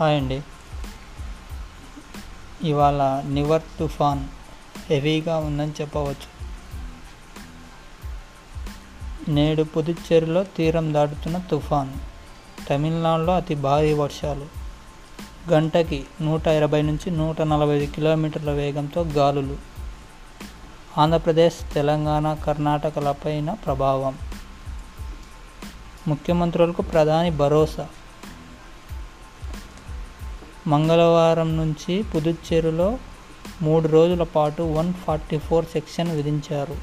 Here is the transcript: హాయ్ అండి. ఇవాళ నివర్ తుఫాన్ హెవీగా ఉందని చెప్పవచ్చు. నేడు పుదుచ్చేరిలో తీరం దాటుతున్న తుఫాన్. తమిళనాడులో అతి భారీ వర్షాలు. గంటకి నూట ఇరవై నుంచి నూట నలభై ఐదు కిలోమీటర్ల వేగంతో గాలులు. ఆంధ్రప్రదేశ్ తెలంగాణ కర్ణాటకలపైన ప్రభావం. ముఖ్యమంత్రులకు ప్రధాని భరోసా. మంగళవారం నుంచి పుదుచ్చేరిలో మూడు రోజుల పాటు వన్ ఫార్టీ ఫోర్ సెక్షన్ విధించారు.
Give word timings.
హాయ్ 0.00 0.16
అండి. 0.16 0.42
ఇవాళ 2.68 3.22
నివర్ 3.26 3.62
తుఫాన్ 3.78 4.24
హెవీగా 4.90 5.36
ఉందని 5.36 5.72
చెప్పవచ్చు. 5.80 6.36
నేడు 9.28 9.62
పుదుచ్చేరిలో 9.62 10.44
తీరం 10.44 10.94
దాటుతున్న 10.94 11.38
తుఫాన్. 11.38 11.90
తమిళనాడులో 12.70 13.36
అతి 13.36 13.54
భారీ 13.54 13.92
వర్షాలు. 13.92 14.46
గంటకి 15.50 16.06
నూట 16.20 16.46
ఇరవై 16.46 16.82
నుంచి 16.82 17.10
నూట 17.10 17.42
నలభై 17.42 17.76
ఐదు 17.76 17.92
కిలోమీటర్ల 17.92 18.50
వేగంతో 18.50 19.02
గాలులు. 19.04 19.56
ఆంధ్రప్రదేశ్ 20.98 21.74
తెలంగాణ 21.74 22.34
కర్ణాటకలపైన 22.34 23.52
ప్రభావం. 23.52 24.18
ముఖ్యమంత్రులకు 26.08 26.82
ప్రధాని 26.82 27.30
భరోసా. 27.30 27.86
మంగళవారం 30.68 31.56
నుంచి 31.56 31.94
పుదుచ్చేరిలో 32.02 32.98
మూడు 33.62 33.88
రోజుల 33.88 34.22
పాటు 34.22 34.62
వన్ 34.62 34.92
ఫార్టీ 34.94 35.38
ఫోర్ 35.38 35.66
సెక్షన్ 35.66 36.10
విధించారు. 36.16 36.76